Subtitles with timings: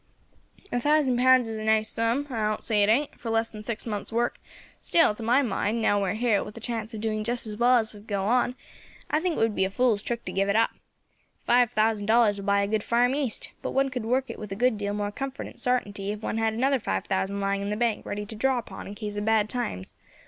[0.71, 3.61] "A thousand pounds is a nice sum I don't say it ain't for less than
[3.61, 4.39] six months' work;
[4.81, 7.55] still, to my mind, now we are here, with the chance of doing just as
[7.55, 8.55] well if we go on,
[9.11, 10.71] I think it would be a fool's trick to give it up.
[11.45, 14.51] Five thousand dollars will buy a good farm east, but one could work it with
[14.51, 17.69] a good deal more comfort and sartainty if one had another five thousand lying in
[17.69, 19.93] the bank ready to draw upon in case of bad times.